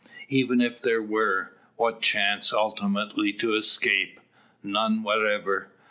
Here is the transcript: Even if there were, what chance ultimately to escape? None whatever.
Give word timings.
Even 0.29 0.61
if 0.61 0.81
there 0.81 0.99
were, 0.99 1.55
what 1.75 2.01
chance 2.01 2.51
ultimately 2.51 3.31
to 3.33 3.53
escape? 3.53 4.19
None 4.63 5.03
whatever. 5.03 5.67